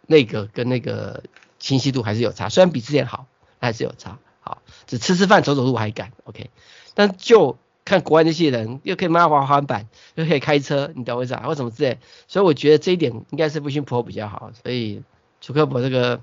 [0.06, 1.22] 那个跟那个
[1.58, 3.24] 清晰度还是有差，虽然比之前好，
[3.58, 4.18] 还是有差。
[4.42, 6.50] 好，只吃吃饭走走路还敢，OK，
[6.92, 7.56] 但就。
[7.92, 11.42] 看国外那些人又可以慢滑滑板，又可以开车，你懂我意思啊？
[11.44, 14.50] 或什么之类，所以我觉得这一点应该是 Vision Pro 比较好。
[14.62, 15.02] 所以
[15.42, 16.22] 祖克伯这个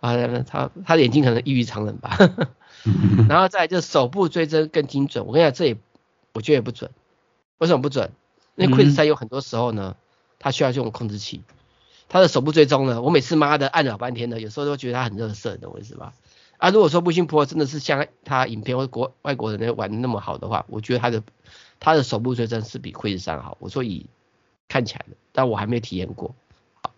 [0.00, 2.16] 啊，他他的眼睛可能异于常人吧。
[3.28, 5.76] 然后再就手部追踪更精准，我跟你讲，这也
[6.32, 6.90] 我觉得也不准。
[7.58, 8.10] 为什么不准？
[8.56, 9.94] 因为 Quest 3有很多时候呢，
[10.38, 11.42] 它需要用控制器，
[12.08, 16.14] 它的手部追踪呢，我每次妈的按了老半天的，有时候都觉得它很热色，你懂我意思吧？
[16.58, 21.22] 啊，如果说 Vision Pro 真的是像他影片或国外国人玩的那么好的话，我觉得他的
[21.78, 23.56] 他的手部追踪是比 Quest 3好。
[23.60, 24.06] 我说以
[24.66, 26.34] 看起来的，但我还没有体验过。
[26.82, 26.92] 好，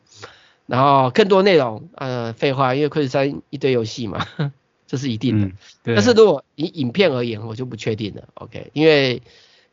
[0.65, 4.27] 然后更多内容，呃，废话，因为 Quest 3一堆游戏嘛，
[4.87, 5.47] 这是一定的。
[5.49, 5.95] 嗯、对。
[5.95, 8.29] 但是如果以影片而言，我就不确定了。
[8.33, 9.23] OK，因为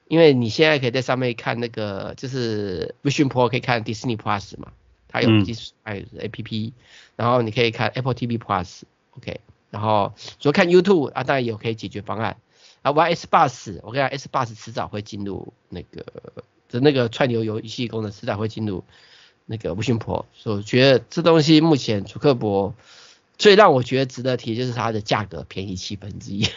[0.10, 4.74] 因为你现在可以在上面看那个，就是 Vision Pro 可以看 Disney Plus 嘛，
[5.08, 6.74] 它有 Disney APP，、嗯、
[7.16, 8.82] 然后你可以看 Apple TV Plus。
[9.12, 9.40] OK。
[9.70, 12.38] 然后除了看 YouTube 啊，当然也有可以解决方案。
[12.84, 16.06] 啊，玩 S bus，我跟你讲，S bus 迟早会进入那个
[16.70, 18.84] 的那个串流游戏功能，迟早会进入
[19.46, 20.26] 那个 Vision Pro。
[20.34, 22.76] 所以我觉得这东西目前主客博
[23.38, 26.48] 最让我觉得值得提，就是它的价格便宜七分之一，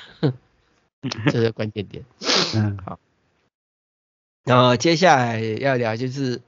[1.32, 2.04] 这是关键点。
[2.54, 3.00] 嗯，好。
[4.44, 6.42] 然后接下来要聊就是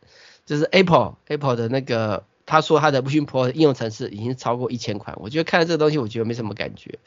[0.45, 2.25] 就是 Apple Apple 的那个。
[2.53, 6.99] 他说他的 Vision Pro 应用程式已经超过一千款，我觉得看了这个东西，我觉得没什么感觉。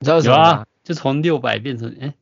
[0.00, 0.42] 你知道什么吗？
[0.42, 2.12] 有啊，就从六百变成哎，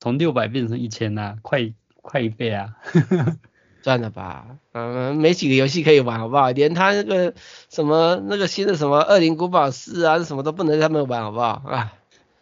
[0.00, 2.70] 从六百变成一千呐，快快一倍啊！
[3.82, 6.50] 赚了吧，嗯，没几个游戏可以玩，好不好？
[6.50, 7.34] 连他那个
[7.70, 11.62] 什么那个新的什么恶灵古堡四啊，什么都不能在他们玩，好不好？
[11.66, 11.92] 啊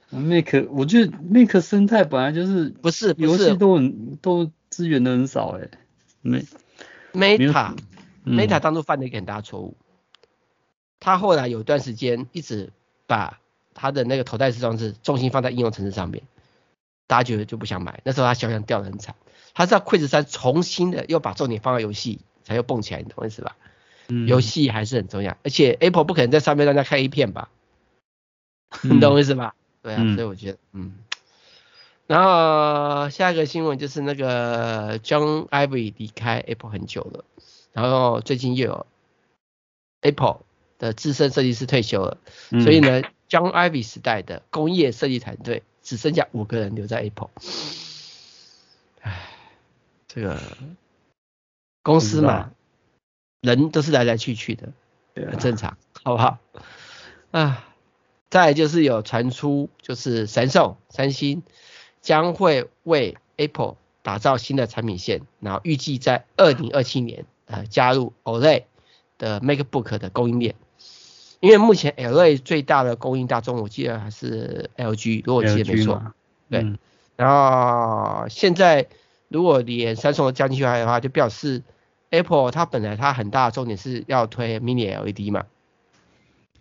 [0.08, 5.68] ，Mac，我觉得 Mac 生态本来就是不是游戏都很都资源都很少哎，
[6.22, 7.74] 没 Meta。
[8.24, 9.76] Meta 当初犯了一个很大错误，
[11.00, 12.72] 他后来有一段时间一直
[13.06, 13.40] 把
[13.74, 16.22] 他的那个头戴式装置重心放在应用程式上面，
[17.06, 19.14] 大家觉得就不想买，那时候他销量掉得很惨。
[19.54, 23.56] 他是要 Quest 3重新的又把重点放在游戏，才又蹦起来，你懂我意思吧？
[24.26, 27.48] 游戏还是很重要，而且 Apple 不可能在上面让大家看 A 片吧？
[28.82, 29.54] 你懂我意思吧？
[29.82, 30.94] 对啊，所以我觉得，嗯。
[32.06, 37.24] 然后下一个新闻就是那个 John Ivy 离开 Apple 很久了，
[37.72, 38.86] 然后最近又有
[40.00, 40.40] Apple
[40.78, 42.18] 的资深设计师退休了，
[42.62, 47.30] 所以呢，John Ivy 时代的工业设计团队只剩下五个人留在 Apple。
[49.00, 49.28] 唉，
[50.08, 50.40] 这个
[51.82, 52.52] 公司嘛，
[53.40, 54.72] 人都是来来去去的，
[55.14, 56.38] 很正常，好不好？
[57.30, 57.68] 啊。
[58.30, 61.42] 再来就是有传出，就是神兽三星
[62.00, 68.64] 将会为 Apple 打造新的产品线，然后预计在二零二七年呃加入 Olay
[69.18, 70.54] 的 MacBook 的供应链。
[71.40, 76.00] 因为目前 OLED 最大的供应大宗，我记得还是 LG，如果我记得没错，
[76.48, 76.60] 对。
[76.60, 76.78] 嗯、
[77.16, 78.86] 然后现在
[79.26, 81.64] 如果连三星都加进去的话，就表示
[82.10, 85.46] Apple 它本来它很大的重点是要推 Mini LED 嘛，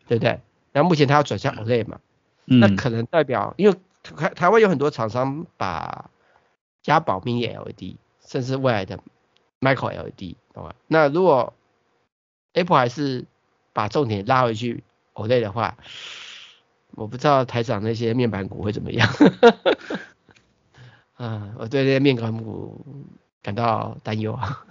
[0.07, 0.39] 对不对？
[0.71, 1.99] 然后目前它要转向 OLED 嘛，
[2.47, 6.09] 嗯、那可能代表，因为台台湾有很多厂商把
[6.81, 8.99] 嘉宝 Mini LED，甚至未来的
[9.61, 10.73] Micro LED，懂吗？
[10.87, 11.53] 那如果
[12.53, 13.25] Apple 还是
[13.71, 15.77] 把重点拉回去 OLED 的话，
[16.95, 19.07] 我不知道台长那些面板股会怎么样。
[21.17, 22.85] 嗯， 我对这些面板股
[23.41, 24.65] 感到担忧啊。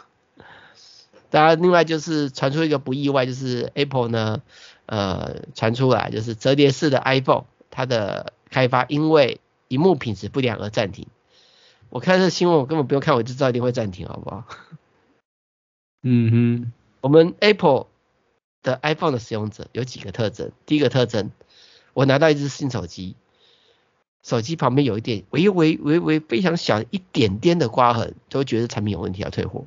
[1.30, 4.42] 当然，另外就是传出一个不意外，就是 Apple 呢。
[4.86, 11.06] 呃，传出来就是折叠式的 iPhone，它的开发因为荧幕品质不良而暂停。
[11.90, 14.48] 我看这新闻，我根本不用看，我就知道一定会暂停，好不好？
[16.02, 17.86] 嗯哼，我们 Apple
[18.62, 20.50] 的 iPhone 的使用者有几个特征。
[20.64, 21.30] 第一个特征，
[21.92, 23.16] 我拿到一支新手机，
[24.22, 29.66] 手机旁边有一点微微微微非常小一点点的刮痕，都觉得产品有问题要退货。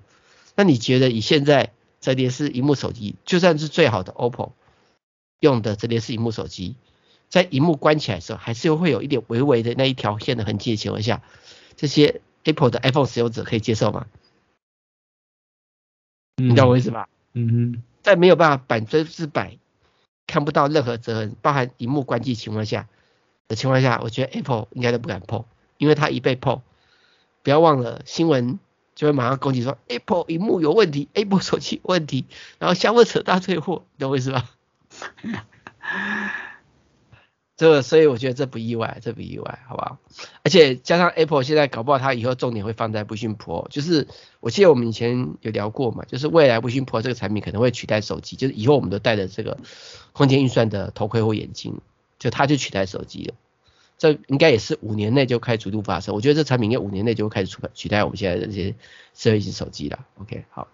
[0.56, 4.52] 那你觉得以现在折叠式荧幕手机，就算是最好的 OPPO？
[5.40, 6.76] 用的折叠式萤幕手机，
[7.30, 11.22] 在荧幕关起来的时候，还是会有一点微微的那一条线的痕迹的情况下，
[11.76, 14.08] 这些 Apple 的 iPhone 使用者可以接受吗？
[16.38, 17.08] 嗯、你懂我意思吧？
[17.34, 19.58] 嗯哼，在没有办法百分之百
[20.28, 22.88] 看不到任何折痕，包含荧幕关机情况下
[23.48, 25.46] 的情况下，我觉得 Apple 应该都不敢碰，
[25.78, 26.62] 因为它一被碰，
[27.44, 28.60] 不要忘了新闻
[28.96, 32.26] 就会马上攻击说 Apple 荧幕有问题，Apple 手机有问题，
[32.60, 34.50] 然后相互扯大退货，你懂我意思吧？
[37.64, 39.98] 这个，所以我觉得这不意外，这不意外，好不好？
[40.44, 44.10] 而且加上 Apple 现在搞不好它以后重点会放在 Vision Pro，就是
[44.42, 49.58] 我记得我们以前有聊过嘛，就是未来 Vision Pro 这个产品可能会取代手机，就是以后我们都戴着这个
[50.12, 51.80] 空间运算的头盔或眼镜，
[52.20, 53.34] 就它就取代手机了。
[53.98, 58.76] 这应该也是五年内就开始逐步发生，我觉得这产品应该五年内就会开始取取代我们现在的这些
[59.14, 60.00] 智慧型手机了。
[60.20, 60.68] OK，好。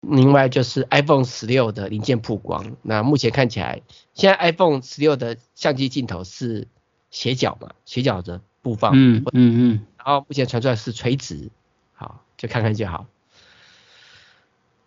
[0.00, 3.82] 另外就是 iPhone 十六的零件曝光，那目前看起来，
[4.14, 6.68] 现在 iPhone 十六的相机镜头是
[7.10, 11.50] 斜角嘛，斜角的布放，嗯嗯嗯，然后目前传出来是垂直，
[11.94, 13.06] 好，就看看就好。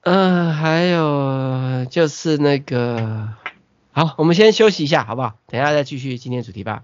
[0.04, 3.34] 嗯、呃，还有就是那个，
[3.92, 5.36] 好，我们先休息一下，好不好？
[5.48, 6.84] 等一下再继续今天主题吧。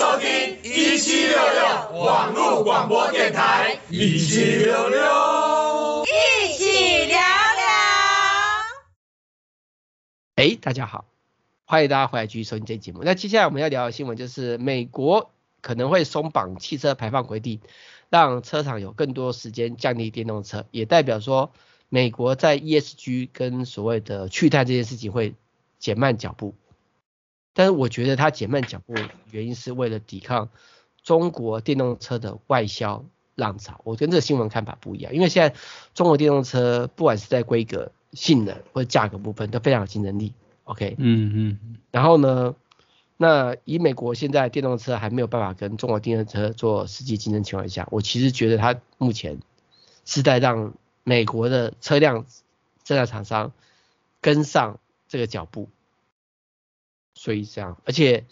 [0.00, 4.98] 收听一七六六网络广播电台，一七六六，
[6.06, 7.22] 一起聊聊。
[10.36, 11.04] 哎，大家好，
[11.66, 13.02] 欢迎大家回来继续收听这节目。
[13.04, 17.60] 那接下来我们要聊的新闻就是，美国可能会松绑汽车排放规定，
[18.08, 21.52] 让车厂有更多时间降低电动车，也代表说
[21.90, 25.34] 美国在 ESG 跟所谓的去碳这件事情会
[25.78, 26.54] 减慢脚步。
[27.52, 28.94] 但是我觉得它减慢脚步，
[29.30, 30.48] 原因是为了抵抗
[31.02, 33.80] 中国电动车的外销浪潮。
[33.84, 35.56] 我跟这个新闻看法不一样，因为现在
[35.94, 40.32] 中国电动车不管是在规格、性能或者价格部分都非常有竞争力。
[40.64, 41.76] OK，嗯嗯。
[41.90, 42.54] 然后呢，
[43.16, 49.40] 那以美国现在电动车还没有办法跟中国电动车做实际竞争情况下，我其实觉得它目前
[50.04, 52.24] 是在让美国的车辆
[52.84, 53.52] 制造厂商
[54.20, 54.78] 跟上
[55.08, 55.68] 这个脚步。
[57.20, 58.24] 所以这样，而且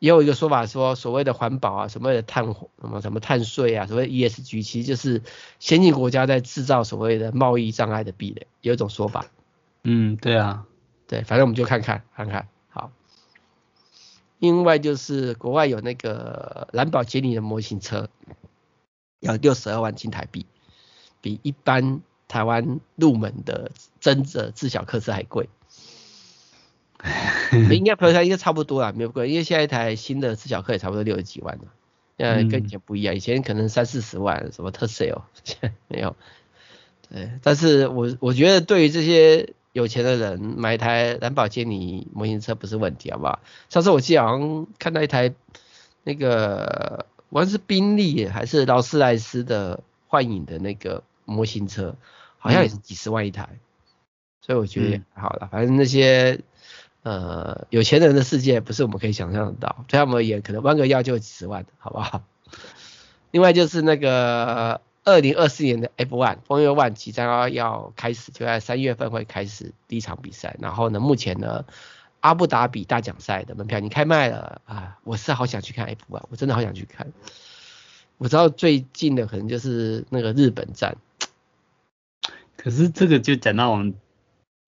[0.00, 5.22] 也有一个说法说，所谓的环保啊，所谓的碳什么什么碳税啊，所谓 ESG，其实就是
[5.60, 9.26] 先进国家在制造所谓的贸易障碍的壁垒，有一种说法。
[9.84, 10.66] 嗯，对啊，
[11.06, 12.48] 对，反正我们就看看看看。
[12.68, 12.90] 好，
[14.40, 18.10] 另外就是国外有那个蓝宝基尼的模型车，
[19.20, 20.46] 要六十二万新台币，
[21.20, 23.70] 比一般台湾入门的
[24.00, 25.48] 真的自小客车还贵。
[27.70, 31.64] 应该不是，应该差不多啦，没有贵，因为现在一台新的自小客也差不多六十几万了，
[32.16, 36.16] 呃，跟以前不一样，以前可能三四十万，什么特斯拉，现在没有。
[37.10, 43.40] 对，但是我我觉得对于这些有钱的人买一台兰博基尼模型车不是问题，好不好？
[43.68, 45.32] 上次我记得好像看到一台
[46.04, 51.94] 那个，无论是宾利还是劳斯莱斯的幻影的那个模型车，
[52.38, 53.58] 好像也是几十万一台，嗯、
[54.40, 56.40] 所以我觉得也还好了，反正那些。
[57.06, 62.24] 呃，有钱人的世界不是我们可以想象得到，对他们而言，可能弯个腰就几十万，好不好？
[63.30, 70.56] 另外就是那个二零二四年的 F1 Formula One 即将要要开始，就在三月份会开始第一场比赛。
[70.58, 71.64] 然后呢，目前呢，
[72.18, 77.12] 阿布达比大奖赛的门票已经开卖了啊，我是好想去看 F1，我真的好想去看。
[78.18, 80.96] 我知道最近的可能就是那个日本站，
[82.56, 83.94] 可是这个就讲到我们。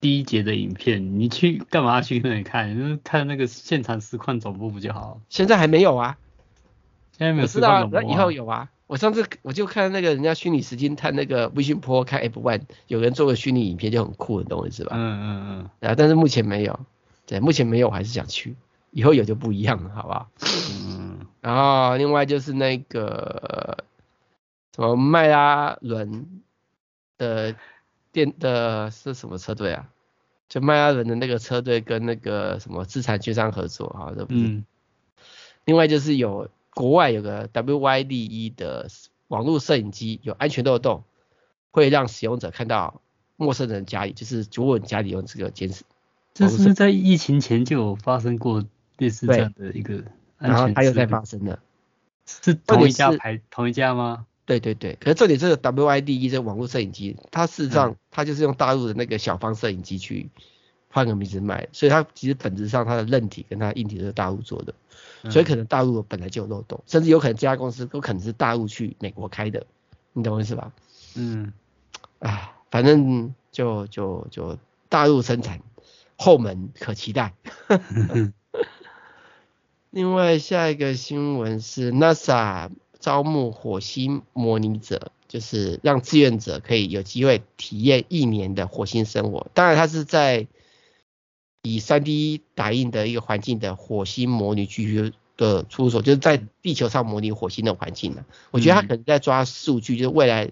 [0.01, 2.77] 第一节的影片，你去干嘛去那里看？
[2.77, 5.19] 就是看那个现场实况总部不就好？
[5.27, 6.17] 现在还没有啊，
[7.17, 7.95] 现在没有实况总部。
[7.97, 8.69] 我知道，那以后有啊。
[8.87, 14.95] 我上次我就看那个人家虚拟时间看那个 Vision Pro 看 F1，有人做个虚拟影片就很酷的东西是吧？
[14.95, 15.89] 嗯嗯嗯。
[15.89, 16.79] 啊，但是目前没有，
[17.27, 18.55] 对，目前没有，我还是想去。
[18.91, 20.29] 以后有就不一样了，好不好？
[20.87, 21.19] 嗯。
[21.41, 23.83] 然后另外就是那个
[24.73, 26.41] 什么迈拉伦
[27.17, 27.53] 的。
[28.11, 29.89] 电的是什么车队啊？
[30.47, 34.39] 就迈阿伦的那个车队跟那个什么资产券商合作哈，这不是。
[34.39, 34.65] 嗯。
[35.65, 38.87] 另外就是有国外有个 WYDE 的
[39.27, 41.03] 网络摄影机有安全漏洞，
[41.69, 43.01] 会让使用者看到
[43.35, 45.83] 陌生人家里，就是如果你家里用这个监视。
[46.33, 48.65] 这是在疫情前就有发生过
[48.97, 50.03] 类似这样的一个
[50.37, 50.49] 安全。
[50.49, 51.59] 然后还有在发生的。
[52.25, 54.25] 是同一家牌同一家吗？
[54.49, 60.27] 对对对，可是这里这个 WIDE 这个网络摄影机，它事实上它就是用大陆的那个小方摄影机去
[60.89, 64.73] 换个名字卖，所以它其实本质上它的韧体跟它的硬体都是大陆做的，
[65.29, 69.67] 所以可能大陆本来就有漏洞，甚至有可能这家公司都可能是大陆去美国开的，
[70.13, 70.71] 你懂我意思吧？
[71.13, 71.53] 嗯，
[72.17, 74.57] 啊，反正就就就
[74.89, 75.61] 大陆生产，
[76.17, 77.35] 后门可期待。
[79.91, 82.71] 另外下一个新闻是 NASA。
[82.99, 89.47] 招募火星模拟者，就是让志愿者可以有机会体验一年的火星生活。
[89.53, 90.47] 当然，它是在
[91.61, 98.25] 以 3D 打印的一个环境的火星模拟居住的出手，就是在地球上模拟火星的环境呢。
[98.51, 100.51] 我觉得他可能在抓数据，就是未来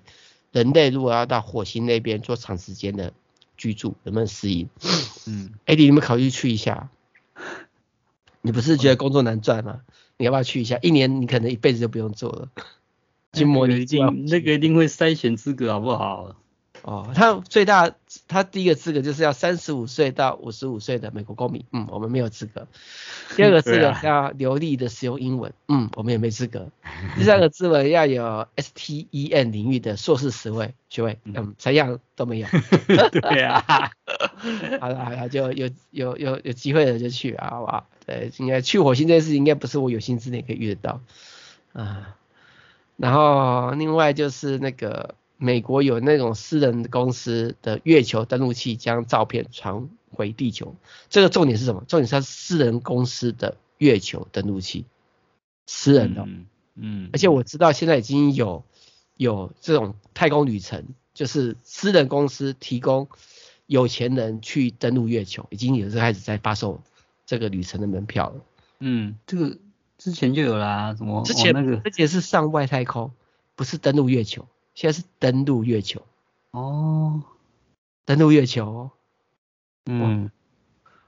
[0.51, 3.13] 人类如果要到火星那边做长时间的
[3.57, 4.69] 居住，能不能适应？
[5.25, 6.89] 嗯，艾迪，你们考虑去一下？
[8.47, 9.81] 你不是觉得工作难赚吗？
[10.17, 10.79] 你要不要去一下？
[10.81, 12.47] 一年你可能一辈子就不用做了。
[13.33, 13.85] 去模拟，
[14.29, 16.33] 那个一定会筛选资格好不好？
[16.83, 17.91] 哦，他最大，
[18.27, 22.67] 他第一个资格就是要三十五岁到五十五岁的美国公民，嗯，我们没有资格。
[23.35, 26.69] 第二个资格要流利的使用英文，嗯，我们也没资格。
[27.17, 32.47] 第三个资格要有 STEM 领域的硕士学位，学位，嗯，三样都没有。
[33.11, 33.91] 对啊。
[34.79, 37.87] 好了好了，就有有有有机会了就去啊，好不好？
[38.05, 41.01] 对，应该去火星这件事情应该不是我有生之年可以遇得到
[41.73, 42.15] 啊。
[42.95, 50.75] 然后另外就是那个美国有那种私人公司的月球登陆器将照片传回地球，
[51.09, 51.83] 这个重点是什么？
[51.87, 54.85] 重点是它私人公司的月球登陆器，
[55.65, 58.63] 私人的，嗯，嗯，而且我知道现在已经有
[59.15, 63.07] 有这种太空旅程，就是私人公司提供
[63.65, 66.81] 有钱人去登陆月球，已经有人开始在发售。
[67.29, 68.35] 这个旅程的门票了，
[68.79, 69.57] 嗯，这个
[69.97, 71.23] 之前就有啦，什么？
[71.25, 73.11] 之前那个，而且是上外太空，
[73.53, 74.47] 不是登陆月球，
[74.77, 76.03] 现在是登陆月球。
[76.51, 77.23] 哦，
[78.05, 78.91] 登陆月球，
[79.87, 80.29] 嗯，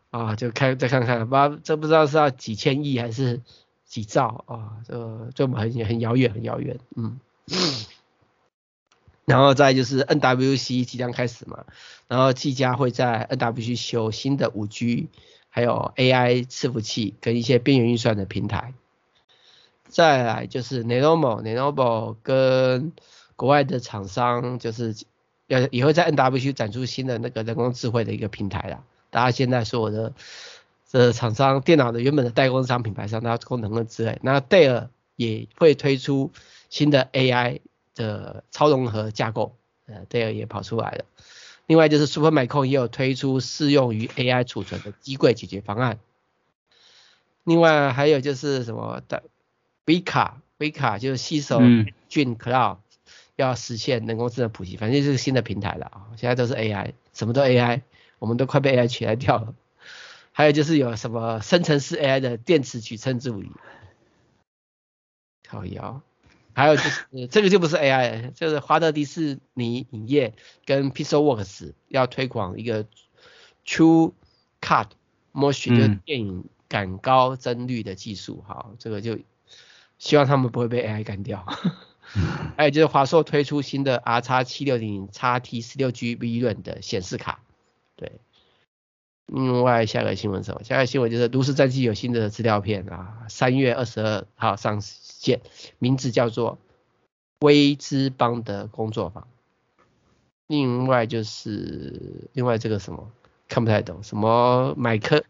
[0.10, 3.42] 啊，就看再看看，吧，这不知道是要几千亿还是
[3.86, 4.82] 几兆啊？
[4.88, 7.20] 这这么很很遥远，很遥远，嗯。
[9.26, 11.66] 然后再就是 NWC 即将开始嘛，
[12.08, 15.10] 然后技嘉会在 NWC 修新的五 G。
[15.52, 18.76] 还有 AI 伺服器跟一些边缘运算的平台，
[19.88, 22.94] 再来就是 Lenovo，Lenovo 跟
[23.40, 24.94] 国外的厂商就是
[25.48, 28.84] 要也会在 NWC 展出新的那个人工智慧的一个平台啦。
[29.12, 30.14] 大家现在所有的
[30.92, 36.34] 这厂商电脑的原本的代工商品牌上，它功能跟之类，那戴尔也会推出
[36.70, 37.62] 新的 AI
[37.96, 41.06] 的超融合架构，呃，戴尔也跑出来了。
[41.66, 45.98] 另外就是 Supermicro 也有推出适用于 AI 储存的机柜解决方案。
[47.46, 49.24] 另外还有就是什么的
[49.86, 52.80] Vika，Vika 就是携手 Dream Cloud
[53.42, 56.08] 要实现人工智能普及，反正就是新的平台了啊。
[56.18, 57.82] 现在都是 AI，什么都 AI，
[58.20, 59.56] 我们都快被 AI 取代掉了。
[60.32, 63.52] 还有就是有什么生成式 AI 的电池取称助理，
[65.48, 66.02] 靠腰。
[66.54, 70.34] 还有就是 这个就不是 AI，就是华特迪士尼影业
[70.66, 72.86] 跟 Pixelworks 要推广一个
[73.66, 74.14] True
[74.60, 74.88] Cut
[75.34, 79.20] Motion 就是电影感高帧率的技术，好，这个就
[79.98, 81.46] 希望他们不会被 AI 干掉。
[82.58, 87.42] 还有就是华硕推出新的 R 叉七六零叉 T 十六 G 微软的显示卡，
[87.96, 88.14] 对。
[89.28, 90.64] 另外下个新闻什么？
[90.64, 95.42] 下个新闻就是《炉石战记》有新的资料片啊，三月二十二号上线，
[95.78, 96.54] 名字叫做
[97.46, 99.24] 《微之邦的工作坊》。
[100.48, 103.12] 另外就是另外这个什么
[103.48, 105.24] 看不太懂，什么麦克，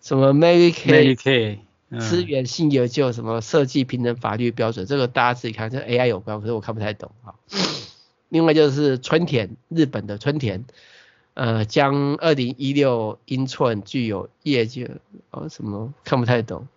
[0.00, 1.58] 什么 Mary Kay，
[2.00, 7.34] 资源性研究，什么设计平等法律标准，这个大家自己看，这 AI 有关，可是我看不太懂啊。
[8.28, 10.64] 另外就是春田，日本的春田。
[11.36, 14.88] 呃，将二零一六英寸具有业界
[15.32, 16.68] 哦什么看不太懂，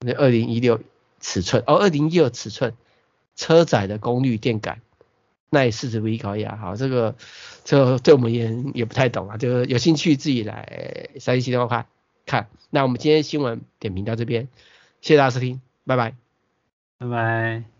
[0.00, 0.80] 那二零一六
[1.20, 2.74] 尺寸哦，二零一六尺寸
[3.36, 4.80] 车载的功率电感
[5.50, 7.14] 耐四十 V 高压，好，这个
[7.62, 11.86] 这个对我们也也不太懂啊，就是有兴趣自己来三星电话看
[12.26, 12.48] 看。
[12.70, 14.48] 那我们今天新闻点评到这边，
[15.00, 16.14] 谢谢大家收听，拜拜，
[16.98, 17.75] 拜拜。